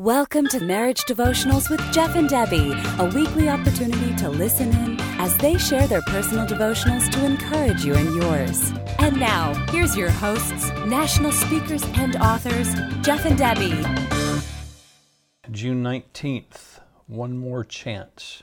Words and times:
Welcome 0.00 0.46
to 0.46 0.60
Marriage 0.60 1.02
Devotionals 1.02 1.68
with 1.68 1.78
Jeff 1.92 2.16
and 2.16 2.26
Debbie, 2.26 2.72
a 2.98 3.10
weekly 3.14 3.50
opportunity 3.50 4.16
to 4.16 4.30
listen 4.30 4.72
in 4.72 4.98
as 5.20 5.36
they 5.36 5.58
share 5.58 5.86
their 5.86 6.00
personal 6.00 6.46
devotionals 6.46 7.12
to 7.12 7.22
encourage 7.22 7.84
you 7.84 7.92
and 7.92 8.14
yours. 8.14 8.72
And 8.98 9.20
now, 9.20 9.52
here's 9.68 9.94
your 9.94 10.08
hosts, 10.08 10.70
national 10.86 11.32
speakers 11.32 11.84
and 11.96 12.16
authors, 12.16 12.72
Jeff 13.02 13.26
and 13.26 13.36
Debbie. 13.36 13.76
June 15.50 15.82
19th, 15.84 16.80
one 17.06 17.36
more 17.36 17.62
chance. 17.62 18.42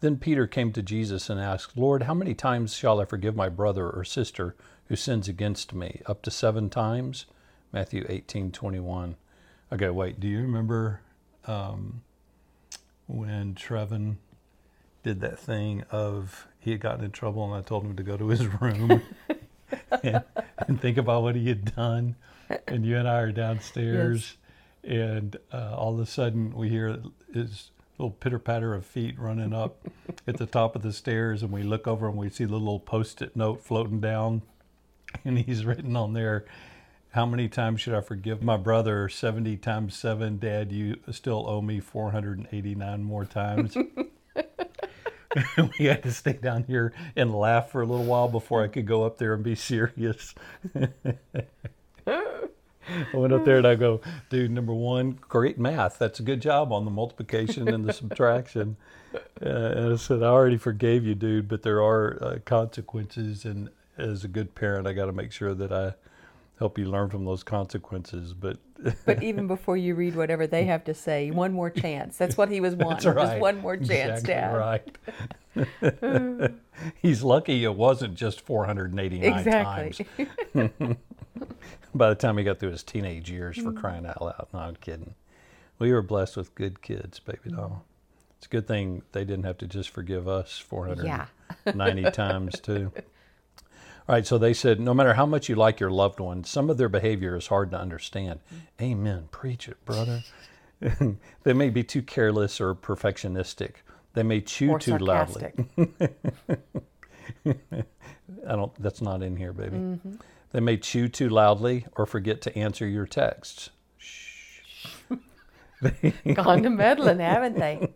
Then 0.00 0.16
Peter 0.16 0.46
came 0.46 0.72
to 0.72 0.80
Jesus 0.80 1.28
and 1.28 1.38
asked, 1.38 1.76
Lord, 1.76 2.04
how 2.04 2.14
many 2.14 2.32
times 2.32 2.72
shall 2.72 2.98
I 2.98 3.04
forgive 3.04 3.36
my 3.36 3.50
brother 3.50 3.90
or 3.90 4.04
sister 4.04 4.56
who 4.86 4.96
sins 4.96 5.28
against 5.28 5.74
me? 5.74 6.00
Up 6.06 6.22
to 6.22 6.30
seven 6.30 6.70
times? 6.70 7.26
Matthew 7.74 8.06
18 8.08 8.52
21. 8.52 9.16
Okay, 9.72 9.90
wait. 9.90 10.20
Do 10.20 10.28
you 10.28 10.42
remember 10.42 11.00
um, 11.46 12.02
when 13.06 13.54
Trevin 13.54 14.16
did 15.02 15.20
that 15.20 15.38
thing 15.40 15.82
of 15.90 16.46
he 16.60 16.70
had 16.70 16.80
gotten 16.80 17.04
in 17.04 17.10
trouble 17.10 17.44
and 17.44 17.54
I 17.54 17.62
told 17.62 17.84
him 17.84 17.96
to 17.96 18.02
go 18.02 18.16
to 18.16 18.28
his 18.28 18.46
room 18.60 19.02
and, 20.02 20.22
and, 20.68 20.80
think 20.80 20.98
about 20.98 21.22
what 21.22 21.34
he 21.34 21.48
had 21.48 21.74
done? 21.74 22.14
And 22.68 22.86
you 22.86 22.96
and 22.96 23.08
I 23.08 23.18
are 23.18 23.32
downstairs, 23.32 24.36
yes. 24.84 24.92
and 24.92 25.36
uh, 25.52 25.74
all 25.74 25.94
of 25.94 26.00
a 26.00 26.06
sudden 26.06 26.54
we 26.54 26.68
hear 26.68 27.00
his 27.34 27.70
little 27.98 28.12
pitter 28.12 28.38
patter 28.38 28.72
of 28.72 28.86
feet 28.86 29.18
running 29.18 29.52
up 29.52 29.88
at 30.28 30.36
the 30.36 30.46
top 30.46 30.76
of 30.76 30.82
the 30.82 30.92
stairs, 30.92 31.42
and 31.42 31.50
we 31.50 31.64
look 31.64 31.88
over 31.88 32.08
and 32.08 32.16
we 32.16 32.30
see 32.30 32.44
the 32.44 32.52
little 32.52 32.78
post 32.78 33.20
it 33.20 33.34
note 33.34 33.64
floating 33.64 34.00
down, 34.00 34.42
and 35.24 35.38
he's 35.40 35.64
written 35.64 35.96
on 35.96 36.12
there 36.12 36.44
how 37.16 37.24
many 37.24 37.48
times 37.48 37.80
should 37.80 37.94
I 37.94 38.02
forgive 38.02 38.42
my 38.42 38.58
brother? 38.58 39.08
70 39.08 39.56
times 39.56 39.96
7. 39.96 40.38
Dad, 40.38 40.70
you 40.70 40.98
still 41.10 41.48
owe 41.48 41.62
me 41.62 41.80
489 41.80 43.02
more 43.02 43.24
times. 43.24 43.74
we 45.78 45.86
had 45.86 46.02
to 46.02 46.12
stay 46.12 46.34
down 46.34 46.64
here 46.64 46.92
and 47.16 47.34
laugh 47.34 47.70
for 47.70 47.80
a 47.80 47.86
little 47.86 48.04
while 48.04 48.28
before 48.28 48.62
I 48.62 48.68
could 48.68 48.86
go 48.86 49.04
up 49.04 49.16
there 49.16 49.32
and 49.32 49.42
be 49.42 49.54
serious. 49.54 50.34
I 52.06 53.14
went 53.14 53.32
up 53.32 53.46
there 53.46 53.56
and 53.56 53.66
I 53.66 53.76
go, 53.76 54.02
dude, 54.28 54.50
number 54.50 54.74
one, 54.74 55.18
great 55.22 55.58
math. 55.58 55.98
That's 55.98 56.20
a 56.20 56.22
good 56.22 56.42
job 56.42 56.70
on 56.70 56.84
the 56.84 56.90
multiplication 56.90 57.66
and 57.66 57.86
the 57.86 57.94
subtraction. 57.94 58.76
Uh, 59.14 59.48
and 59.48 59.92
I 59.94 59.96
said, 59.96 60.22
I 60.22 60.26
already 60.26 60.58
forgave 60.58 61.06
you, 61.06 61.14
dude, 61.14 61.48
but 61.48 61.62
there 61.62 61.82
are 61.82 62.22
uh, 62.22 62.38
consequences. 62.44 63.46
And 63.46 63.70
as 63.96 64.22
a 64.22 64.28
good 64.28 64.54
parent, 64.54 64.86
I 64.86 64.92
got 64.92 65.06
to 65.06 65.12
make 65.12 65.32
sure 65.32 65.54
that 65.54 65.72
I 65.72 65.94
help 66.58 66.78
you 66.78 66.86
learn 66.86 67.10
from 67.10 67.24
those 67.24 67.42
consequences. 67.42 68.32
But 68.32 68.58
but 69.04 69.22
even 69.22 69.46
before 69.46 69.76
you 69.76 69.94
read 69.94 70.16
whatever 70.16 70.46
they 70.46 70.64
have 70.64 70.84
to 70.84 70.94
say, 70.94 71.30
one 71.30 71.52
more 71.52 71.70
chance. 71.70 72.16
That's 72.16 72.36
what 72.36 72.50
he 72.50 72.60
was 72.60 72.74
wanting. 72.74 73.12
Right. 73.12 73.26
Just 73.26 73.40
one 73.40 73.60
more 73.60 73.76
chance, 73.76 74.20
exactly 74.20 74.34
Dad. 74.34 74.96
Right. 75.56 76.52
He's 76.96 77.22
lucky 77.22 77.64
it 77.64 77.74
wasn't 77.74 78.14
just 78.14 78.40
489 78.42 79.38
exactly. 79.38 80.06
times. 80.54 80.96
By 81.94 82.10
the 82.10 82.14
time 82.14 82.36
he 82.36 82.44
got 82.44 82.58
through 82.58 82.72
his 82.72 82.82
teenage 82.82 83.30
years, 83.30 83.56
for 83.56 83.72
crying 83.72 84.04
out 84.04 84.20
loud. 84.20 84.48
No, 84.52 84.58
I'm 84.58 84.76
kidding. 84.76 85.14
We 85.78 85.92
were 85.92 86.02
blessed 86.02 86.36
with 86.36 86.54
good 86.54 86.82
kids, 86.82 87.18
baby 87.18 87.50
doll. 87.50 87.84
It's 88.36 88.46
a 88.46 88.50
good 88.50 88.66
thing 88.68 89.02
they 89.12 89.24
didn't 89.24 89.44
have 89.44 89.56
to 89.58 89.66
just 89.66 89.88
forgive 89.88 90.28
us 90.28 90.58
490 90.58 92.02
yeah. 92.02 92.10
times, 92.10 92.60
too. 92.60 92.92
All 94.08 94.14
right, 94.14 94.26
so 94.26 94.38
they 94.38 94.54
said, 94.54 94.78
no 94.78 94.94
matter 94.94 95.14
how 95.14 95.26
much 95.26 95.48
you 95.48 95.56
like 95.56 95.80
your 95.80 95.90
loved 95.90 96.20
one, 96.20 96.44
some 96.44 96.70
of 96.70 96.76
their 96.76 96.88
behavior 96.88 97.34
is 97.36 97.48
hard 97.48 97.72
to 97.72 97.78
understand. 97.78 98.38
Amen. 98.80 99.28
Preach 99.32 99.68
it, 99.68 99.84
brother. 99.84 100.22
they 101.42 101.52
may 101.52 101.70
be 101.70 101.82
too 101.82 102.02
careless 102.02 102.60
or 102.60 102.74
perfectionistic. 102.74 103.72
They 104.14 104.22
may 104.22 104.40
chew 104.40 104.70
or 104.70 104.78
too 104.78 104.92
sarcastic. 104.98 105.54
loudly. 105.76 105.94
I 108.48 108.56
don't. 108.56 108.72
That's 108.80 109.02
not 109.02 109.22
in 109.22 109.36
here, 109.36 109.52
baby. 109.52 109.76
Mm-hmm. 109.76 110.14
They 110.52 110.60
may 110.60 110.76
chew 110.76 111.08
too 111.08 111.28
loudly 111.28 111.86
or 111.96 112.06
forget 112.06 112.40
to 112.42 112.56
answer 112.56 112.86
your 112.86 113.06
texts. 113.06 113.70
Shh. 113.98 114.60
Gone 116.34 116.62
to 116.62 116.70
meddling, 116.70 117.18
haven't 117.18 117.58
they? 117.58 117.92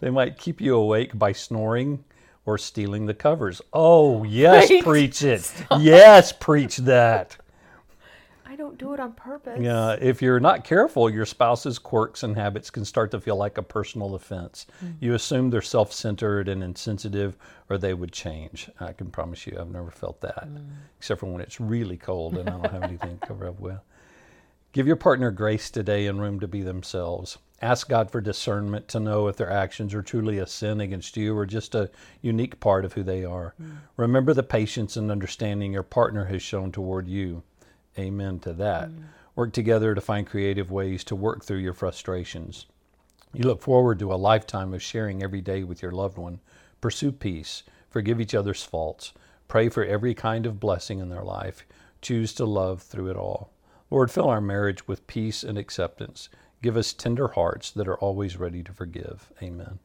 they 0.00 0.10
might 0.10 0.38
keep 0.38 0.60
you 0.60 0.74
awake 0.76 1.16
by 1.16 1.32
snoring 1.32 2.04
or 2.44 2.58
stealing 2.58 3.06
the 3.06 3.14
covers. 3.14 3.60
Oh, 3.72 4.24
yes, 4.24 4.70
right? 4.70 4.82
preach 4.82 5.22
it. 5.22 5.42
Stop. 5.44 5.80
Yes, 5.82 6.32
preach 6.32 6.78
that. 6.78 7.36
I 8.50 8.56
don't 8.56 8.78
do 8.78 8.92
it 8.92 8.98
on 8.98 9.12
purpose. 9.12 9.60
Yeah, 9.60 9.92
if 10.00 10.20
you're 10.20 10.40
not 10.40 10.64
careful, 10.64 11.08
your 11.08 11.24
spouse's 11.24 11.78
quirks 11.78 12.24
and 12.24 12.34
habits 12.36 12.68
can 12.68 12.84
start 12.84 13.12
to 13.12 13.20
feel 13.20 13.36
like 13.36 13.58
a 13.58 13.62
personal 13.62 14.16
offense. 14.16 14.66
Mm. 14.84 14.94
You 14.98 15.14
assume 15.14 15.50
they're 15.50 15.62
self 15.62 15.92
centered 15.92 16.48
and 16.48 16.62
insensitive, 16.64 17.36
or 17.68 17.78
they 17.78 17.94
would 17.94 18.12
change. 18.12 18.68
I 18.80 18.92
can 18.92 19.10
promise 19.10 19.46
you, 19.46 19.56
I've 19.58 19.70
never 19.70 19.92
felt 19.92 20.20
that, 20.22 20.48
mm. 20.48 20.66
except 20.98 21.20
for 21.20 21.26
when 21.26 21.40
it's 21.40 21.60
really 21.60 21.96
cold 21.96 22.36
and 22.36 22.48
I 22.48 22.52
don't 22.52 22.72
have 22.72 22.82
anything 22.82 23.18
to 23.18 23.26
cover 23.26 23.46
up 23.46 23.60
with. 23.60 23.78
Give 24.72 24.86
your 24.86 24.96
partner 24.96 25.30
grace 25.30 25.70
today 25.70 26.06
and 26.06 26.20
room 26.20 26.40
to 26.40 26.48
be 26.48 26.62
themselves. 26.62 27.38
Ask 27.62 27.88
God 27.88 28.10
for 28.10 28.22
discernment 28.22 28.88
to 28.88 29.00
know 29.00 29.28
if 29.28 29.36
their 29.36 29.50
actions 29.50 29.92
are 29.92 30.02
truly 30.02 30.38
a 30.38 30.46
sin 30.46 30.80
against 30.80 31.16
you 31.16 31.36
or 31.36 31.44
just 31.44 31.74
a 31.74 31.90
unique 32.22 32.58
part 32.58 32.86
of 32.86 32.94
who 32.94 33.02
they 33.02 33.22
are. 33.24 33.54
Mm. 33.60 33.76
Remember 33.98 34.32
the 34.32 34.42
patience 34.42 34.96
and 34.96 35.10
understanding 35.10 35.72
your 35.72 35.82
partner 35.82 36.24
has 36.26 36.42
shown 36.42 36.72
toward 36.72 37.06
you. 37.06 37.42
Amen 37.98 38.38
to 38.40 38.54
that. 38.54 38.88
Mm. 38.88 39.02
Work 39.36 39.52
together 39.52 39.94
to 39.94 40.00
find 40.00 40.26
creative 40.26 40.70
ways 40.70 41.04
to 41.04 41.14
work 41.14 41.44
through 41.44 41.58
your 41.58 41.74
frustrations. 41.74 42.66
You 43.34 43.44
look 43.44 43.62
forward 43.62 43.98
to 43.98 44.12
a 44.12 44.16
lifetime 44.16 44.72
of 44.72 44.82
sharing 44.82 45.22
every 45.22 45.42
day 45.42 45.62
with 45.62 45.82
your 45.82 45.92
loved 45.92 46.16
one. 46.18 46.40
Pursue 46.80 47.12
peace. 47.12 47.62
Forgive 47.90 48.20
each 48.20 48.34
other's 48.34 48.64
faults. 48.64 49.12
Pray 49.48 49.68
for 49.68 49.84
every 49.84 50.14
kind 50.14 50.46
of 50.46 50.60
blessing 50.60 50.98
in 50.98 51.10
their 51.10 51.22
life. 51.22 51.66
Choose 52.00 52.32
to 52.34 52.46
love 52.46 52.82
through 52.82 53.10
it 53.10 53.16
all. 53.16 53.50
Lord, 53.90 54.10
fill 54.10 54.28
our 54.28 54.40
marriage 54.40 54.86
with 54.88 55.06
peace 55.06 55.42
and 55.42 55.58
acceptance. 55.58 56.28
Give 56.62 56.76
us 56.76 56.92
tender 56.92 57.28
hearts 57.28 57.70
that 57.70 57.88
are 57.88 57.96
always 57.98 58.36
ready 58.36 58.62
to 58.62 58.72
forgive. 58.72 59.32
Amen. 59.42 59.78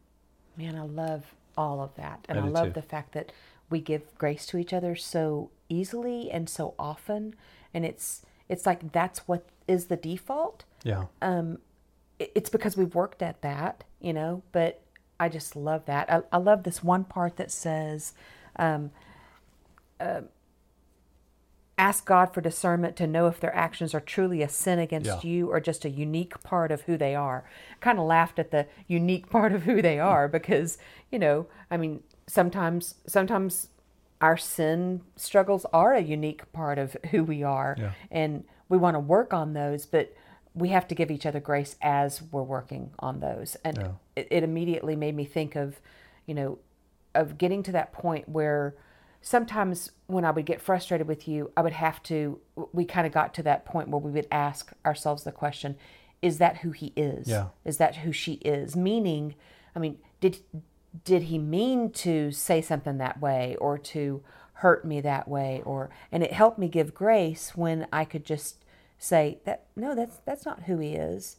Man, 0.57 0.75
I 0.75 0.83
love 0.83 1.33
all 1.57 1.81
of 1.81 1.95
that. 1.95 2.25
And 2.27 2.39
I, 2.39 2.45
I 2.45 2.49
love 2.49 2.67
too. 2.67 2.73
the 2.73 2.81
fact 2.81 3.13
that 3.13 3.31
we 3.69 3.79
give 3.79 4.03
grace 4.17 4.45
to 4.47 4.57
each 4.57 4.73
other 4.73 4.95
so 4.95 5.49
easily 5.69 6.29
and 6.29 6.49
so 6.49 6.73
often. 6.77 7.35
And 7.73 7.85
it's 7.85 8.21
it's 8.47 8.65
like 8.65 8.91
that's 8.91 9.27
what 9.27 9.45
is 9.67 9.85
the 9.85 9.95
default. 9.95 10.63
Yeah. 10.83 11.05
Um, 11.21 11.59
it's 12.19 12.49
because 12.49 12.77
we've 12.77 12.95
worked 12.95 13.21
at 13.21 13.41
that, 13.41 13.83
you 13.99 14.13
know, 14.13 14.43
but 14.51 14.81
I 15.19 15.29
just 15.29 15.55
love 15.55 15.85
that. 15.85 16.11
I, 16.11 16.21
I 16.31 16.37
love 16.37 16.63
this 16.63 16.83
one 16.83 17.03
part 17.03 17.37
that 17.37 17.51
says, 17.51 18.13
um, 18.57 18.91
uh, 19.99 20.21
ask 21.77 22.05
God 22.05 22.33
for 22.33 22.41
discernment 22.41 22.95
to 22.97 23.07
know 23.07 23.27
if 23.27 23.39
their 23.39 23.53
actions 23.55 23.93
are 23.93 23.99
truly 23.99 24.41
a 24.41 24.49
sin 24.49 24.79
against 24.79 25.23
yeah. 25.23 25.29
you 25.29 25.51
or 25.51 25.59
just 25.59 25.83
a 25.83 25.89
unique 25.89 26.41
part 26.43 26.71
of 26.71 26.81
who 26.83 26.97
they 26.97 27.15
are. 27.15 27.43
Kind 27.81 27.99
of 27.99 28.05
laughed 28.05 28.39
at 28.39 28.51
the 28.51 28.67
unique 28.87 29.29
part 29.29 29.53
of 29.53 29.63
who 29.63 29.81
they 29.81 29.99
are 29.99 30.27
because, 30.27 30.77
you 31.11 31.19
know, 31.19 31.47
I 31.69 31.77
mean, 31.77 32.01
sometimes 32.27 32.95
sometimes 33.07 33.67
our 34.21 34.37
sin 34.37 35.01
struggles 35.15 35.65
are 35.73 35.93
a 35.93 36.01
unique 36.01 36.51
part 36.53 36.79
of 36.79 36.95
who 37.11 37.23
we 37.23 37.43
are 37.43 37.75
yeah. 37.77 37.91
and 38.09 38.45
we 38.69 38.77
want 38.77 38.95
to 38.95 38.99
work 38.99 39.33
on 39.33 39.53
those, 39.53 39.85
but 39.85 40.13
we 40.53 40.69
have 40.69 40.87
to 40.87 40.95
give 40.95 41.11
each 41.11 41.25
other 41.25 41.39
grace 41.39 41.75
as 41.81 42.21
we're 42.31 42.41
working 42.41 42.91
on 42.99 43.19
those. 43.19 43.57
And 43.63 43.77
yeah. 43.77 43.91
it, 44.15 44.27
it 44.31 44.43
immediately 44.43 44.95
made 44.95 45.15
me 45.15 45.25
think 45.25 45.55
of, 45.55 45.79
you 46.25 46.33
know, 46.33 46.59
of 47.13 47.37
getting 47.37 47.61
to 47.63 47.71
that 47.73 47.91
point 47.91 48.27
where 48.29 48.75
sometimes 49.25 49.91
when 50.05 50.23
I 50.23 50.29
would 50.29 50.45
get 50.45 50.61
frustrated 50.61 51.07
with 51.07 51.27
you, 51.27 51.51
I 51.57 51.63
would 51.63 51.73
have 51.73 52.01
to, 52.03 52.39
we 52.73 52.85
kind 52.85 53.07
of 53.07 53.11
got 53.11 53.33
to 53.33 53.43
that 53.43 53.65
point 53.65 53.89
where 53.89 53.99
we 53.99 54.11
would 54.11 54.27
ask 54.31 54.71
ourselves 54.85 55.23
the 55.23 55.31
question, 55.31 55.77
is 56.21 56.37
that 56.37 56.57
who 56.57 56.69
he 56.69 56.93
is? 56.95 57.27
Yeah. 57.27 57.47
Is 57.65 57.77
that 57.77 57.97
who 57.97 58.11
she 58.11 58.33
is? 58.33 58.75
Meaning, 58.75 59.33
I 59.75 59.79
mean, 59.79 59.97
did, 60.19 60.37
did 61.03 61.23
he 61.23 61.39
mean 61.39 61.89
to 61.93 62.31
say 62.31 62.61
something 62.61 62.99
that 62.99 63.19
way 63.19 63.55
or 63.59 63.79
to 63.79 64.21
hurt 64.53 64.85
me 64.85 65.01
that 65.01 65.27
way 65.27 65.63
or, 65.65 65.89
and 66.11 66.21
it 66.21 66.31
helped 66.31 66.59
me 66.59 66.67
give 66.67 66.93
grace 66.93 67.57
when 67.57 67.87
I 67.91 68.05
could 68.05 68.25
just 68.25 68.63
say 68.99 69.39
that, 69.45 69.65
no, 69.75 69.95
that's, 69.95 70.17
that's 70.17 70.45
not 70.45 70.63
who 70.63 70.77
he 70.77 70.93
is. 70.93 71.37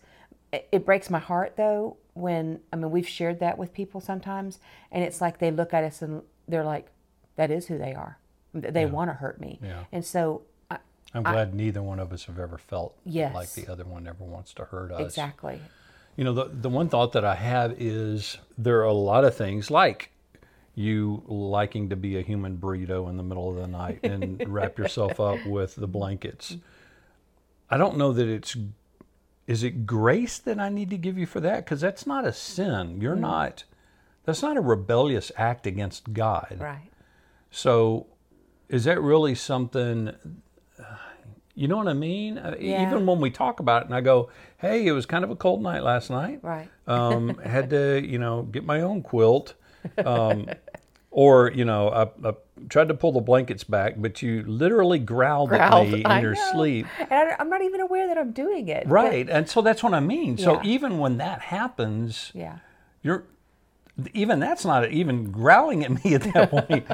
It, 0.52 0.68
it 0.72 0.84
breaks 0.84 1.08
my 1.08 1.20
heart 1.20 1.56
though 1.56 1.98
when, 2.14 2.62
I 2.72 2.76
mean, 2.76 2.90
we've 2.90 3.06
shared 3.06 3.38
that 3.38 3.58
with 3.58 3.72
people 3.72 4.00
sometimes 4.00 4.58
and 4.90 5.04
it's 5.04 5.20
like 5.20 5.38
they 5.38 5.52
look 5.52 5.72
at 5.72 5.84
us 5.84 6.02
and 6.02 6.22
they're 6.48 6.64
like, 6.64 6.88
that 7.36 7.50
is 7.50 7.66
who 7.66 7.78
they 7.78 7.94
are. 7.94 8.18
They 8.52 8.82
yeah. 8.82 8.90
want 8.90 9.10
to 9.10 9.14
hurt 9.14 9.40
me. 9.40 9.58
Yeah. 9.62 9.84
And 9.92 10.04
so 10.04 10.42
I, 10.70 10.78
am 11.14 11.22
glad 11.22 11.48
I, 11.48 11.56
neither 11.56 11.82
one 11.82 12.00
of 12.00 12.12
us 12.12 12.24
have 12.24 12.38
ever 12.38 12.58
felt 12.58 12.96
yes. 13.04 13.34
like 13.34 13.52
the 13.52 13.70
other 13.70 13.84
one 13.84 14.06
ever 14.06 14.24
wants 14.24 14.54
to 14.54 14.64
hurt 14.64 14.92
us. 14.92 15.00
Exactly. 15.00 15.60
You 16.16 16.24
know, 16.24 16.32
the, 16.32 16.50
the 16.50 16.70
one 16.70 16.88
thought 16.88 17.12
that 17.12 17.24
I 17.24 17.34
have 17.34 17.74
is 17.78 18.38
there 18.56 18.78
are 18.80 18.84
a 18.84 18.92
lot 18.92 19.24
of 19.24 19.36
things 19.36 19.70
like 19.70 20.10
you 20.74 21.22
liking 21.26 21.90
to 21.90 21.96
be 21.96 22.18
a 22.18 22.22
human 22.22 22.56
burrito 22.56 23.08
in 23.08 23.16
the 23.16 23.22
middle 23.22 23.50
of 23.50 23.56
the 23.56 23.66
night 23.66 24.00
and 24.02 24.42
wrap 24.52 24.78
yourself 24.78 25.20
up 25.20 25.44
with 25.46 25.76
the 25.76 25.86
blankets. 25.86 26.56
I 27.70 27.76
don't 27.76 27.98
know 27.98 28.12
that 28.12 28.28
it's 28.28 28.56
is 29.46 29.62
it 29.62 29.86
grace 29.86 30.38
that 30.38 30.58
I 30.58 30.68
need 30.68 30.90
to 30.90 30.98
give 30.98 31.16
you 31.16 31.26
for 31.26 31.40
that? 31.40 31.64
Because 31.64 31.80
that's 31.80 32.06
not 32.06 32.26
a 32.26 32.32
sin. 32.32 33.00
You're 33.00 33.16
mm. 33.16 33.20
not, 33.20 33.64
that's 34.24 34.42
not 34.42 34.56
a 34.56 34.60
rebellious 34.60 35.30
act 35.36 35.66
against 35.66 36.12
God. 36.12 36.56
Right. 36.58 36.90
So 37.50 38.06
is 38.68 38.84
that 38.84 39.00
really 39.00 39.34
something, 39.34 40.12
you 41.54 41.68
know 41.68 41.76
what 41.78 41.88
I 41.88 41.94
mean? 41.94 42.38
Uh, 42.38 42.54
Yeah. 42.58 42.86
Even 42.86 43.06
when 43.06 43.20
we 43.20 43.30
talk 43.30 43.60
about 43.60 43.82
it 43.82 43.86
and 43.86 43.94
I 43.94 44.00
go, 44.00 44.28
hey, 44.58 44.86
it 44.86 44.92
was 44.92 45.06
kind 45.06 45.24
of 45.24 45.30
a 45.30 45.36
cold 45.36 45.62
night 45.62 45.82
last 45.82 46.10
night. 46.10 46.40
Right. 46.42 46.68
Um, 46.88 47.38
had 47.38 47.70
to, 47.70 48.00
you 48.00 48.16
know, 48.18 48.42
get 48.42 48.64
my 48.64 48.80
own 48.82 49.02
quilt. 49.02 49.54
Um, 50.04 50.48
or, 51.10 51.50
you 51.50 51.64
know, 51.64 51.88
I, 51.88 52.28
I 52.28 52.34
tried 52.68 52.86
to 52.88 52.94
pull 52.94 53.10
the 53.10 53.20
blankets 53.20 53.64
back, 53.64 53.94
but 53.96 54.22
you 54.22 54.44
literally 54.46 55.00
growled, 55.00 55.48
Growled. 55.48 55.86
at 55.88 55.92
me 55.92 56.00
in 56.02 56.06
I 56.06 56.20
your 56.20 56.34
know. 56.34 56.52
sleep. 56.52 56.86
And 57.00 57.10
I, 57.10 57.36
I'm 57.40 57.48
not 57.50 57.62
even 57.62 57.80
aware 57.80 58.06
that 58.06 58.16
I'm 58.18 58.30
doing 58.30 58.68
it. 58.68 58.84
but- 58.84 58.92
Right. 58.92 59.28
And 59.28 59.48
so 59.48 59.62
that's 59.62 59.82
what 59.82 59.94
I 59.94 60.00
mean. 60.00 60.38
So 60.38 60.54
Yeah. 60.54 60.60
even 60.62 60.98
when 60.98 61.16
that 61.18 61.40
happens, 61.40 62.30
yeah. 62.34 62.58
you're 63.02 63.24
even 64.12 64.38
that's 64.40 64.64
not 64.64 64.90
even 64.90 65.30
growling 65.30 65.84
at 65.84 66.04
me 66.04 66.14
at 66.14 66.22
that 66.34 66.50
point 66.68 66.86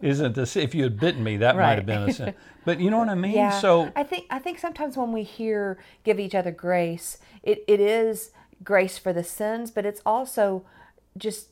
isn't 0.00 0.34
this 0.36 0.56
if 0.56 0.74
you 0.74 0.84
had 0.84 0.98
bitten 1.00 1.24
me 1.24 1.36
that 1.36 1.56
might 1.56 1.74
have 1.76 1.86
been 1.86 2.02
a 2.02 2.12
sin 2.12 2.34
but 2.64 2.78
you 2.80 2.88
know 2.90 2.98
what 2.98 3.08
i 3.08 3.14
mean 3.16 3.34
Yeah. 3.34 3.60
so 3.60 3.90
I 3.96 4.04
think 4.04 4.26
I 4.30 4.38
think 4.38 4.58
sometimes 4.58 4.96
when 4.96 5.10
we 5.12 5.22
hear 5.24 5.78
give 6.04 6.20
each 6.20 6.34
other 6.34 6.52
grace, 6.52 7.18
it, 7.42 7.64
it 7.66 7.80
is 7.80 8.30
grace 8.62 8.96
for 8.98 9.12
the 9.12 9.24
sins, 9.24 9.70
but 9.70 9.84
it's 9.84 10.00
also 10.06 10.64
just 11.18 11.48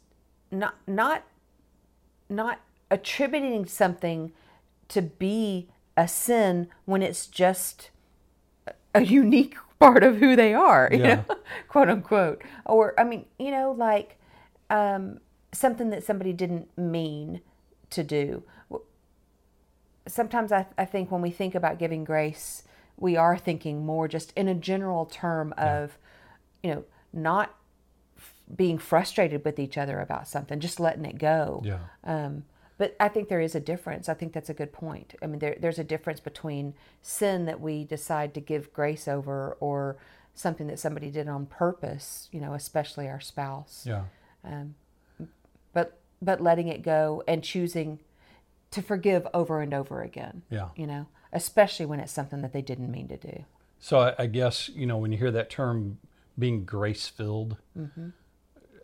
not 0.50 0.74
not 0.86 1.24
not 2.28 2.60
attributing 2.90 3.66
something 3.66 4.32
to 4.88 5.02
be 5.02 5.68
a 5.96 6.06
sin 6.08 6.68
when 6.84 7.02
it's 7.02 7.26
just 7.26 7.90
a 8.94 9.02
unique 9.02 9.56
part 9.80 10.02
of 10.04 10.18
who 10.18 10.36
they 10.36 10.54
are, 10.54 10.88
you 10.92 10.98
Yeah. 10.98 11.22
know, 11.28 11.36
quote 11.68 11.88
unquote. 11.88 12.42
Or 12.66 12.94
I 12.98 13.04
mean, 13.04 13.26
you 13.38 13.50
know, 13.50 13.72
like 13.72 14.18
um, 14.70 15.20
something 15.52 15.90
that 15.90 16.04
somebody 16.04 16.32
didn't 16.32 16.76
mean 16.76 17.40
to 17.90 18.02
do. 18.02 18.42
Sometimes 20.06 20.52
I, 20.52 20.66
I 20.76 20.84
think 20.84 21.10
when 21.10 21.22
we 21.22 21.30
think 21.30 21.54
about 21.54 21.78
giving 21.78 22.04
grace, 22.04 22.64
we 22.96 23.16
are 23.16 23.38
thinking 23.38 23.84
more 23.86 24.06
just 24.08 24.32
in 24.36 24.48
a 24.48 24.54
general 24.54 25.06
term 25.06 25.54
of, 25.56 25.98
you 26.62 26.74
know, 26.74 26.84
not 27.12 27.54
f- 28.16 28.34
being 28.54 28.78
frustrated 28.78 29.44
with 29.44 29.58
each 29.58 29.78
other 29.78 30.00
about 30.00 30.28
something, 30.28 30.60
just 30.60 30.78
letting 30.78 31.04
it 31.04 31.18
go. 31.18 31.62
yeah 31.64 31.78
Um, 32.04 32.44
but 32.76 32.96
I 32.98 33.08
think 33.08 33.28
there 33.28 33.40
is 33.40 33.54
a 33.54 33.60
difference. 33.60 34.08
I 34.08 34.14
think 34.14 34.32
that's 34.32 34.50
a 34.50 34.54
good 34.54 34.72
point. 34.72 35.14
I 35.22 35.26
mean, 35.26 35.38
there, 35.38 35.56
there's 35.58 35.78
a 35.78 35.84
difference 35.84 36.20
between 36.20 36.74
sin 37.02 37.46
that 37.46 37.60
we 37.60 37.84
decide 37.84 38.34
to 38.34 38.40
give 38.40 38.72
grace 38.72 39.06
over 39.06 39.56
or 39.60 39.96
something 40.34 40.66
that 40.66 40.80
somebody 40.80 41.10
did 41.10 41.28
on 41.28 41.46
purpose, 41.46 42.28
you 42.32 42.40
know, 42.40 42.52
especially 42.54 43.08
our 43.08 43.20
spouse. 43.20 43.84
yeah 43.86 44.04
Um, 44.44 44.74
but 45.72 45.98
but 46.22 46.40
letting 46.40 46.68
it 46.68 46.82
go 46.82 47.22
and 47.26 47.42
choosing 47.42 48.00
to 48.70 48.82
forgive 48.82 49.26
over 49.34 49.60
and 49.60 49.72
over 49.74 50.02
again. 50.02 50.42
Yeah. 50.50 50.68
You 50.76 50.86
know, 50.86 51.06
especially 51.32 51.86
when 51.86 52.00
it's 52.00 52.12
something 52.12 52.42
that 52.42 52.52
they 52.52 52.62
didn't 52.62 52.90
mean 52.90 53.08
to 53.08 53.16
do. 53.16 53.44
so 53.78 53.98
I, 54.00 54.14
I 54.20 54.26
guess 54.26 54.68
you 54.74 54.86
know 54.86 54.96
when 54.98 55.12
you 55.12 55.18
hear 55.18 55.30
that 55.32 55.50
term 55.50 55.98
being 56.38 56.64
grace 56.64 57.06
filled 57.08 57.56
Mm-hmm. 57.78 58.08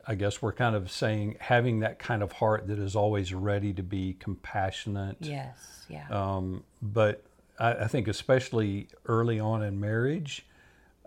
i 0.06 0.14
guess 0.14 0.40
we're 0.42 0.52
kind 0.52 0.76
of 0.76 0.90
saying 0.90 1.36
having 1.40 1.80
that 1.80 1.98
kind 1.98 2.22
of 2.22 2.32
heart 2.32 2.66
that 2.68 2.78
is 2.78 2.94
always 2.94 3.32
ready 3.34 3.72
to 3.72 3.82
be 3.82 4.14
compassionate 4.20 5.16
Yes. 5.20 5.84
Yeah. 5.88 6.06
Um, 6.10 6.62
but 6.82 7.22
I, 7.58 7.72
I 7.72 7.86
think 7.88 8.06
especially 8.08 8.88
early 9.06 9.40
on 9.40 9.62
in 9.62 9.80
marriage, 9.80 10.46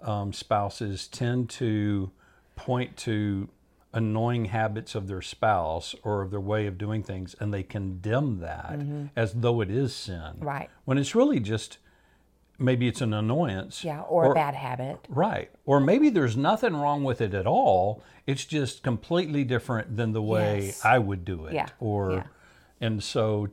um, 0.01 0.33
spouses 0.33 1.07
tend 1.07 1.49
to 1.51 2.11
point 2.55 2.97
to 2.97 3.47
annoying 3.93 4.45
habits 4.45 4.95
of 4.95 5.07
their 5.07 5.21
spouse 5.21 5.93
or 6.03 6.21
of 6.21 6.31
their 6.31 6.39
way 6.39 6.65
of 6.67 6.77
doing 6.77 7.03
things, 7.03 7.35
and 7.39 7.53
they 7.53 7.63
condemn 7.63 8.39
that 8.39 8.79
as 9.15 9.33
though 9.33 9.61
it 9.61 9.69
is 9.69 9.93
sin. 9.95 10.15
Mm-hmm. 10.21 10.45
Right. 10.45 10.69
When 10.85 10.97
it's 10.97 11.13
really 11.15 11.39
just 11.39 11.77
maybe 12.59 12.87
it's 12.87 13.01
an 13.01 13.13
annoyance. 13.13 13.83
yeah. 13.83 14.01
Or, 14.01 14.31
a 14.31 14.33
bad 14.35 14.53
habit. 14.55 14.99
Right. 15.09 15.49
Or 15.65 15.79
maybe 15.79 16.09
there's 16.09 16.37
nothing 16.37 16.75
wrong 16.75 17.03
with 17.03 17.19
it 17.19 17.33
at 17.33 17.47
all. 17.47 18.03
It's 18.27 18.45
just 18.45 18.83
completely 18.83 19.43
different 19.43 19.97
than 19.97 20.13
the 20.13 20.21
way 20.21 20.67
Yes. 20.67 20.85
I 20.85 20.99
would 20.99 21.25
do 21.25 21.45
it. 21.47 21.53
Yeah. 21.53 21.67
Or 21.79 22.13
Yeah. 22.13 22.23
and 22.79 23.03
so 23.03 23.49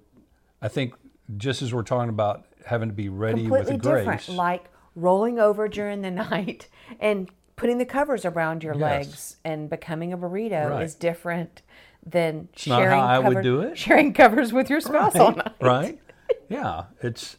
I 0.63 0.69
think 0.69 0.95
just 1.37 1.63
as 1.63 1.73
we're 1.73 1.83
talking 1.83 2.11
about 2.11 2.45
having 2.67 2.89
to 2.91 2.95
be 2.95 3.09
ready 3.09 3.43
completely 3.43 3.73
with 3.75 3.83
grace. 3.83 4.05
different. 4.05 4.37
Like 4.39 4.65
rolling 4.95 5.39
over 5.39 5.67
during 5.67 6.03
the 6.03 6.11
night 6.31 6.69
and 7.01 7.31
putting 7.61 7.77
the 7.77 7.85
covers 7.85 8.25
around 8.25 8.65
your 8.65 8.75
Yes. 8.75 8.81
legs 8.81 9.37
and 9.45 9.69
becoming 9.69 10.15
a 10.15 10.19
burrito 10.19 10.71
Right. 10.71 10.83
is 10.83 10.95
different 10.95 11.61
than 12.05 12.49
not 12.67 12.79
sharing 12.79 12.99
how 12.99 13.07
I 13.07 13.19
would 13.19 13.43
do 13.43 13.61
it. 13.61 13.77
Sharing 13.77 14.15
covers 14.15 14.51
with 14.51 14.71
your 14.71 14.81
spouse 14.81 15.15
all 15.15 15.33
night. 15.33 15.53
right? 15.61 16.01
Yeah. 16.49 16.85
It's 17.03 17.37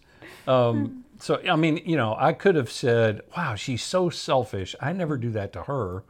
um 0.47 1.05
so 1.17 1.41
I 1.49 1.55
mean, 1.55 1.81
you 1.85 1.97
know, 1.97 2.15
I 2.19 2.33
could 2.33 2.53
have 2.53 2.71
said, 2.71 3.21
Wow, 3.35 3.55
she's 3.55 3.81
so 3.81 4.09
selfish. 4.09 4.75
I 4.79 4.93
never 4.93 5.17
do 5.17 5.31
that 5.31 5.51
to 5.53 5.63
her. 5.63 6.03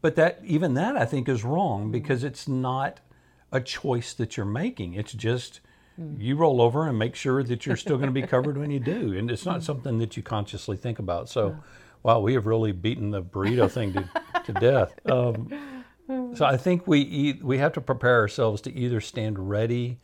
But 0.00 0.14
that 0.16 0.40
even 0.42 0.72
that 0.74 0.96
I 0.96 1.04
think 1.04 1.28
is 1.28 1.44
wrong 1.44 1.82
mm-hmm. 1.82 1.90
because 1.90 2.24
it's 2.24 2.48
not 2.48 3.00
a 3.52 3.60
choice 3.60 4.14
that 4.14 4.38
you're 4.38 4.46
making. 4.46 4.94
It's 4.94 5.12
just 5.12 5.60
mm. 6.00 6.18
you 6.18 6.34
roll 6.36 6.62
over 6.62 6.88
and 6.88 6.98
make 6.98 7.14
sure 7.14 7.42
that 7.42 7.66
you're 7.66 7.76
still 7.76 7.96
going 7.96 8.08
to 8.08 8.20
be 8.22 8.22
covered 8.22 8.56
when 8.56 8.70
you 8.70 8.80
do. 8.80 9.12
And 9.12 9.30
it's 9.30 9.44
not 9.44 9.60
mm. 9.60 9.64
something 9.64 9.98
that 9.98 10.16
you 10.16 10.22
consciously 10.22 10.78
think 10.78 10.98
about. 10.98 11.28
So, 11.28 11.56
wow, 12.02 12.20
we 12.20 12.34
have 12.34 12.46
really 12.46 12.72
beaten 12.72 13.10
the 13.10 13.22
burrito 13.22 13.70
thing 13.70 13.92
to, 13.92 14.08
to 14.44 14.52
death. 14.54 14.94
Um, 15.10 16.34
so 16.34 16.44
I 16.44 16.56
think 16.56 16.88
we 16.88 17.00
e- 17.02 17.40
we 17.40 17.58
have 17.58 17.72
to 17.74 17.80
prepare 17.80 18.18
ourselves 18.18 18.60
to 18.62 18.74
either 18.74 19.00
stand 19.00 19.48
ready 19.48 19.98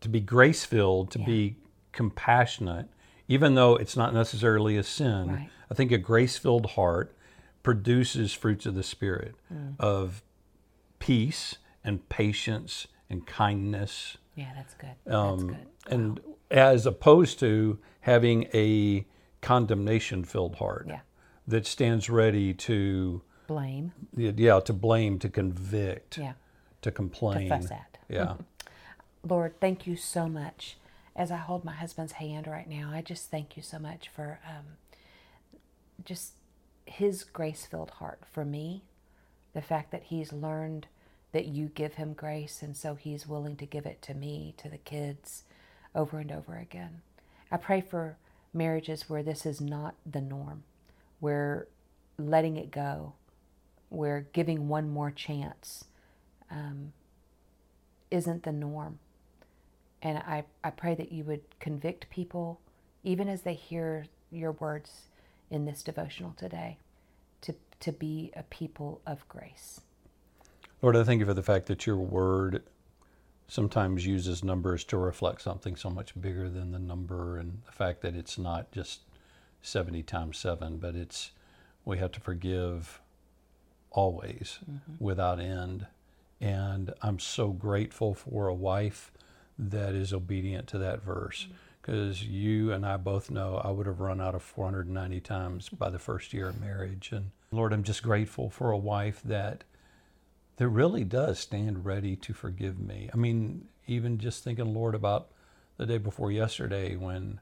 to 0.00 0.08
be 0.08 0.18
grace 0.20 0.64
filled, 0.64 1.10
to 1.10 1.18
be 1.18 1.56
compassionate, 1.92 2.88
even 3.28 3.54
though 3.54 3.76
it's 3.76 3.96
not 3.98 4.14
necessarily 4.14 4.78
a 4.78 4.82
sin. 4.82 5.28
Right. 5.28 5.50
I 5.70 5.74
think 5.74 5.92
a 5.92 5.98
grace 5.98 6.38
filled 6.38 6.70
heart 6.70 7.14
produces 7.62 8.32
fruits 8.32 8.64
of 8.64 8.74
the 8.74 8.82
Spirit 8.82 9.34
of 9.78 10.22
peace 10.98 11.56
and 11.84 12.08
patience 12.08 12.86
and 13.10 13.26
kindness. 13.26 14.16
Yeah, 14.36 14.52
that's 14.56 14.72
good. 14.74 14.90
That's 15.04 15.14
Um, 15.16 15.46
good. 15.48 15.66
And 15.86 16.20
as 16.50 16.86
opposed 16.86 17.38
to 17.40 17.78
having 18.00 18.44
a 18.54 19.04
condemnation 19.44 20.24
filled 20.24 20.56
heart 20.56 20.86
Yeah. 20.88 21.00
that 21.46 21.66
stands 21.66 22.08
ready 22.08 22.54
to, 22.54 23.22
Blame. 23.46 23.92
yeah, 24.16 24.58
to 24.60 24.72
blame, 24.72 25.18
to 25.20 25.28
convict, 25.28 26.16
Yeah. 26.18 26.32
to 26.80 26.90
complain. 26.90 27.50
fuss 27.50 27.70
at. 27.70 27.98
Yeah. 28.08 28.36
Lord, 29.22 29.60
thank 29.60 29.86
you 29.86 29.96
so 29.96 30.28
much. 30.28 30.78
As 31.14 31.30
I 31.30 31.36
hold 31.36 31.64
my 31.64 31.74
husband's 31.74 32.12
hand 32.14 32.46
right 32.46 32.68
now, 32.68 32.90
I 32.92 33.02
just 33.02 33.30
thank 33.30 33.56
you 33.56 33.62
so 33.62 33.78
much 33.78 34.08
for 34.08 34.40
um, 34.48 34.78
just 36.04 36.32
his 36.86 37.22
grace 37.22 37.66
filled 37.66 37.90
heart 37.92 38.20
for 38.30 38.44
me. 38.44 38.82
The 39.52 39.62
fact 39.62 39.90
that 39.92 40.04
he's 40.04 40.32
learned 40.32 40.86
that 41.32 41.46
you 41.46 41.66
give 41.68 41.94
him 41.94 42.14
grace, 42.14 42.62
and 42.62 42.76
so 42.76 42.94
he's 42.94 43.26
willing 43.26 43.56
to 43.56 43.66
give 43.66 43.86
it 43.86 44.00
to 44.02 44.14
me, 44.14 44.54
to 44.56 44.68
the 44.68 44.78
kids, 44.78 45.44
over 45.94 46.18
and 46.18 46.32
over 46.32 46.56
again. 46.56 47.02
I 47.50 47.56
pray 47.58 47.80
for 47.80 48.16
marriages 48.54 49.08
where 49.08 49.22
this 49.22 49.44
is 49.44 49.60
not 49.60 49.94
the 50.10 50.20
norm, 50.20 50.62
where 51.20 51.66
letting 52.18 52.56
it 52.56 52.70
go, 52.70 53.14
where 53.88 54.26
giving 54.32 54.68
one 54.68 54.88
more 54.88 55.10
chance 55.10 55.84
um, 56.50 56.92
isn't 58.10 58.44
the 58.44 58.52
norm. 58.52 58.98
And 60.02 60.18
I, 60.18 60.44
I 60.62 60.70
pray 60.70 60.94
that 60.94 61.12
you 61.12 61.24
would 61.24 61.42
convict 61.58 62.10
people, 62.10 62.60
even 63.02 63.28
as 63.28 63.42
they 63.42 63.54
hear 63.54 64.06
your 64.30 64.52
words 64.52 65.08
in 65.50 65.64
this 65.64 65.82
devotional 65.82 66.34
today, 66.36 66.78
to, 67.42 67.54
to 67.80 67.92
be 67.92 68.30
a 68.36 68.42
people 68.44 69.00
of 69.06 69.26
grace. 69.28 69.80
Lord, 70.82 70.96
I 70.96 71.04
thank 71.04 71.20
you 71.20 71.26
for 71.26 71.34
the 71.34 71.42
fact 71.42 71.66
that 71.66 71.86
your 71.86 71.96
word 71.96 72.62
sometimes 73.48 74.06
uses 74.06 74.42
numbers 74.42 74.84
to 74.84 74.96
reflect 74.96 75.42
something 75.42 75.76
so 75.76 75.90
much 75.90 76.18
bigger 76.20 76.48
than 76.48 76.72
the 76.72 76.78
number, 76.78 77.38
and 77.38 77.62
the 77.66 77.72
fact 77.72 78.00
that 78.02 78.14
it's 78.14 78.38
not 78.38 78.70
just 78.72 79.00
70 79.62 80.02
times 80.02 80.38
7, 80.38 80.78
but 80.78 80.94
it's 80.94 81.30
we 81.84 81.98
have 81.98 82.12
to 82.12 82.20
forgive 82.20 83.00
always 83.90 84.58
mm-hmm. 84.68 85.04
without 85.04 85.40
end. 85.40 85.86
And 86.40 86.92
I'm 87.02 87.18
so 87.18 87.48
grateful 87.48 88.14
for 88.14 88.48
a 88.48 88.54
wife 88.54 89.12
that 89.58 89.94
is 89.94 90.12
obedient 90.12 90.66
to 90.68 90.78
that 90.78 91.02
verse 91.02 91.44
mm-hmm. 91.44 91.54
because 91.80 92.24
you 92.24 92.72
and 92.72 92.84
I 92.84 92.96
both 92.96 93.30
know 93.30 93.60
I 93.62 93.70
would 93.70 93.86
have 93.86 94.00
run 94.00 94.20
out 94.20 94.34
of 94.34 94.42
490 94.42 95.20
times 95.20 95.68
by 95.68 95.90
the 95.90 95.98
first 95.98 96.32
year 96.32 96.48
of 96.48 96.60
marriage. 96.60 97.10
And 97.12 97.30
Lord, 97.50 97.72
I'm 97.72 97.84
just 97.84 98.02
grateful 98.02 98.50
for 98.50 98.70
a 98.70 98.78
wife 98.78 99.20
that 99.24 99.64
that 100.56 100.68
really 100.68 101.04
does 101.04 101.38
stand 101.38 101.84
ready 101.84 102.16
to 102.16 102.32
forgive 102.32 102.78
me. 102.78 103.10
I 103.12 103.16
mean, 103.16 103.68
even 103.86 104.18
just 104.18 104.44
thinking, 104.44 104.72
Lord, 104.72 104.94
about 104.94 105.28
the 105.76 105.86
day 105.86 105.98
before 105.98 106.30
yesterday 106.30 106.96
when 106.96 107.40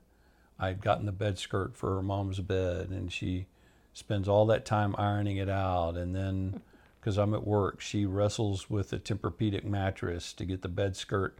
I'd 0.59 0.81
gotten 0.81 1.07
the 1.07 1.13
bed 1.13 1.39
skirt 1.39 1.77
for 1.77 1.95
her 1.97 2.03
mom's 2.03 2.41
bed 2.41 2.89
and 2.89 3.13
she 3.13 3.47
spends 3.93 4.29
all 4.29 4.47
that 4.47 4.65
time 4.65 4.95
ironing 4.97 5.37
it 5.37 5.51
out, 5.51 5.97
and 5.97 6.15
then 6.15 6.63
because 7.01 7.19
I'm 7.19 7.35
at 7.35 7.47
work, 7.47 7.81
she 7.81 8.07
wrestles 8.07 8.71
with 8.71 8.91
the 8.91 8.99
Tempur-Pedic 8.99 9.65
mattress 9.65 10.33
to 10.35 10.45
get 10.45 10.63
the 10.63 10.69
bed 10.69 10.97
skirt 10.97 11.37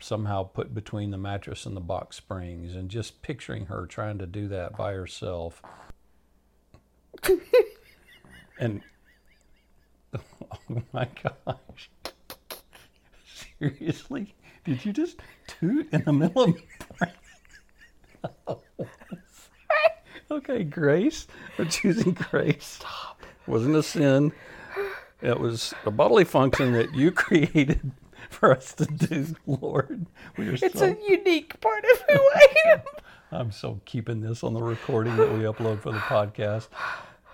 somehow 0.00 0.42
put 0.42 0.74
between 0.74 1.10
the 1.10 1.18
mattress 1.18 1.66
and 1.66 1.76
the 1.76 1.80
box 1.80 2.16
springs, 2.16 2.74
and 2.74 2.88
just 2.88 3.20
picturing 3.22 3.66
her 3.66 3.86
trying 3.86 4.18
to 4.18 4.26
do 4.26 4.48
that 4.48 4.76
by 4.76 4.94
herself. 4.94 5.62
and 8.58 8.80
oh 10.18 10.82
my 10.92 11.08
gosh. 11.22 11.90
Seriously? 13.58 14.34
Did 14.64 14.84
you 14.84 14.92
just 14.92 15.20
toot 15.46 15.88
in 15.92 16.02
the 16.04 16.12
middle 16.12 16.54
of 18.48 18.58
Okay, 20.30 20.62
grace. 20.62 21.26
We're 21.58 21.64
choosing 21.64 22.12
grace. 22.12 22.64
Stop. 22.64 23.22
Wasn't 23.48 23.74
a 23.74 23.82
sin. 23.82 24.32
It 25.22 25.40
was 25.40 25.74
a 25.84 25.90
bodily 25.90 26.24
function 26.24 26.72
that 26.72 26.94
you 26.94 27.10
created 27.12 27.90
for 28.28 28.56
us 28.56 28.72
to 28.74 28.86
do, 28.86 29.34
Lord. 29.46 30.06
We 30.36 30.48
are 30.48 30.54
it's 30.54 30.78
so, 30.78 30.86
a 30.86 31.10
unique 31.10 31.60
part 31.60 31.84
of 31.84 32.00
who 32.08 32.14
I 32.14 32.46
am. 32.66 32.80
I'm 33.32 33.52
so 33.52 33.80
keeping 33.84 34.20
this 34.20 34.44
on 34.44 34.54
the 34.54 34.62
recording 34.62 35.16
that 35.16 35.32
we 35.32 35.40
upload 35.40 35.80
for 35.80 35.92
the 35.92 35.98
podcast. 35.98 36.68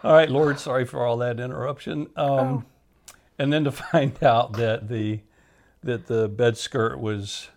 All 0.07 0.13
right, 0.13 0.31
Lord, 0.31 0.61
sorry 0.61 0.85
for 0.85 1.05
all 1.05 1.17
that 1.17 1.41
interruption. 1.41 2.07
Um, 2.15 2.29
oh. 2.29 2.65
And 3.41 3.53
then 3.53 3.65
to 3.65 3.73
find 3.93 4.23
out 4.23 4.53
that 4.53 4.89
the 4.89 5.21
that 5.83 6.07
the 6.07 6.29
bed 6.29 6.57
skirt 6.57 7.01
was 7.01 7.49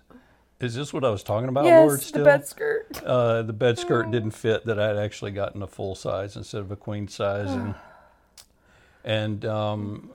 is 0.59 0.73
this 0.73 0.91
what 0.91 1.05
I 1.05 1.09
was 1.09 1.21
talking 1.21 1.47
about, 1.47 1.65
yes, 1.65 1.87
Lord? 1.87 2.01
Still? 2.01 2.23
the 2.23 2.25
bed 2.25 2.47
skirt. 2.47 3.03
Uh, 3.03 3.43
the 3.43 3.53
bed 3.53 3.77
skirt 3.77 4.07
oh. 4.07 4.11
didn't 4.11 4.31
fit. 4.31 4.65
That 4.65 4.79
I'd 4.79 4.97
actually 4.97 5.29
gotten 5.29 5.61
a 5.61 5.67
full 5.67 5.93
size 5.93 6.35
instead 6.35 6.61
of 6.61 6.71
a 6.71 6.75
queen 6.75 7.07
size, 7.07 7.51
and 7.51 7.75
and 9.05 9.45
um, 9.45 10.09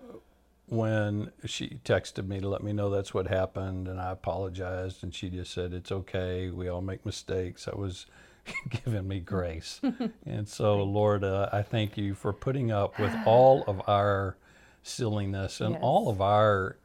when 0.67 1.31
she 1.45 1.79
texted 1.85 2.27
me 2.27 2.41
to 2.41 2.49
let 2.49 2.65
me 2.65 2.73
know 2.73 2.91
that's 2.91 3.15
what 3.15 3.29
happened, 3.29 3.87
and 3.87 4.01
I 4.01 4.11
apologized, 4.11 5.05
and 5.05 5.15
she 5.15 5.31
just 5.31 5.55
said 5.55 5.73
it's 5.73 5.93
okay. 5.93 6.51
We 6.51 6.69
all 6.69 6.83
make 6.83 7.07
mistakes. 7.07 7.69
I 7.69 7.77
was 7.77 8.07
giving 8.85 9.09
me 9.09 9.21
grace, 9.21 9.81
and 10.27 10.49
so 10.49 10.83
Lord, 10.83 11.25
uh, 11.25 11.49
I 11.53 11.63
thank 11.63 11.97
you 11.97 12.15
for 12.15 12.33
putting 12.33 12.71
up 12.71 12.99
with 12.99 13.15
all 13.27 13.65
of 13.67 13.83
our 13.89 14.37
silliness 14.83 15.61
and 15.61 15.75
yes. 15.75 15.83
all 15.83 16.09
of 16.09 16.21
our 16.21 16.77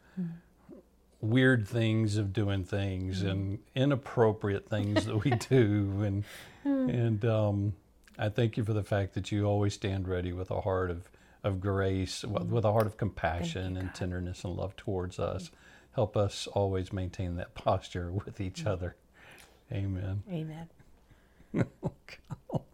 weird 1.21 1.67
things 1.67 2.15
of 2.15 2.31
doing 2.31 2.63
things 2.63 3.23
mm. 3.23 3.29
and 3.29 3.59
inappropriate 3.75 4.69
things 4.69 5.05
that 5.05 5.23
we 5.25 5.31
do 5.49 6.01
and 6.01 6.23
and 6.63 7.25
um, 7.25 7.73
I 8.17 8.29
thank 8.29 8.57
you 8.57 8.63
for 8.63 8.73
the 8.73 8.83
fact 8.83 9.13
that 9.15 9.31
you 9.31 9.45
always 9.45 9.73
stand 9.73 10.07
ready 10.07 10.33
with 10.33 10.51
a 10.51 10.61
heart 10.61 10.91
of 10.91 11.09
of 11.43 11.61
grace, 11.61 12.23
with 12.23 12.65
a 12.65 12.71
heart 12.71 12.85
of 12.85 12.97
compassion 12.97 13.75
you, 13.75 13.79
and 13.79 13.95
tenderness 13.95 14.43
and 14.43 14.55
love 14.55 14.75
towards 14.75 15.19
us. 15.19 15.51
Help 15.93 16.17
us 16.17 16.47
always 16.47 16.93
maintain 16.93 17.35
that 17.37 17.55
posture 17.55 18.11
with 18.11 18.41
each 18.41 18.65
other. 18.65 18.95
Amen. 19.71 20.23
Amen. 20.29 20.69
oh, 22.53 22.68